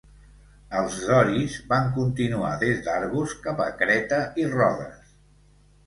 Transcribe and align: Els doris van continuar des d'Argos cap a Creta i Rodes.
Els 0.79 0.95
doris 1.09 1.57
van 1.75 1.93
continuar 1.99 2.51
des 2.65 2.83
d'Argos 2.91 3.39
cap 3.47 3.65
a 3.71 3.71
Creta 3.83 4.23
i 4.45 4.51
Rodes. 4.59 5.19